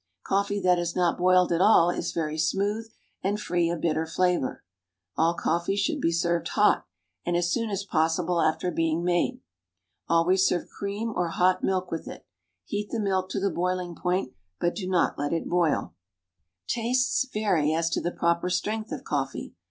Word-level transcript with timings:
Coffee 0.25 0.59
that 0.61 0.79
is 0.79 0.95
not 0.95 1.19
boiled 1.19 1.51
at 1.51 1.61
all 1.61 1.91
is 1.91 2.11
very 2.11 2.35
smooth 2.35 2.89
and 3.21 3.39
free 3.39 3.69
of 3.69 3.81
bitter 3.81 4.07
flavor. 4.07 4.63
All 5.15 5.35
coffee 5.35 5.75
should 5.75 6.01
be 6.01 6.11
served 6.11 6.47
hot, 6.47 6.87
and 7.23 7.37
as 7.37 7.51
soon 7.53 7.69
as 7.69 7.83
possible 7.85 8.41
after 8.41 8.71
being 8.71 9.03
made. 9.03 9.41
Always 10.09 10.43
serve 10.47 10.67
cream 10.69 11.13
or 11.15 11.27
hot 11.27 11.63
milk 11.63 11.91
with 11.91 12.07
it. 12.07 12.25
Heat 12.65 12.89
the 12.89 12.99
milk 12.99 13.29
to 13.29 13.39
the 13.39 13.51
boiling 13.51 13.93
point, 13.95 14.33
but 14.59 14.73
do 14.73 14.89
not 14.89 15.19
let 15.19 15.33
it 15.33 15.47
boil. 15.47 15.93
Tastes 16.65 17.27
vary 17.31 17.71
as 17.71 17.87
to 17.91 18.01
the 18.01 18.11
proper 18.11 18.49
strength 18.49 18.91
of 18.91 19.03
coffee. 19.03 19.53